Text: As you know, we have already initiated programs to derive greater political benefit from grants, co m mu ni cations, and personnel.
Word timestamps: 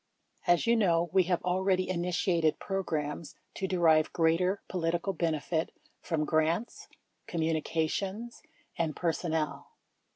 As 0.47 0.65
you 0.65 0.75
know, 0.75 1.11
we 1.13 1.25
have 1.25 1.43
already 1.43 1.87
initiated 1.87 2.57
programs 2.57 3.35
to 3.53 3.67
derive 3.67 4.11
greater 4.13 4.59
political 4.67 5.13
benefit 5.13 5.71
from 6.01 6.25
grants, 6.25 6.87
co 7.27 7.37
m 7.37 7.41
mu 7.43 7.53
ni 7.53 7.61
cations, 7.61 8.41
and 8.75 8.95
personnel. 8.95 9.67